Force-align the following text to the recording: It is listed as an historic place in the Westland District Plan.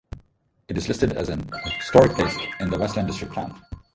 It 0.67 0.77
is 0.79 0.87
listed 0.87 1.13
as 1.13 1.29
an 1.29 1.47
historic 1.77 2.13
place 2.13 2.35
in 2.59 2.71
the 2.71 2.79
Westland 2.79 3.07
District 3.07 3.31
Plan. 3.31 3.53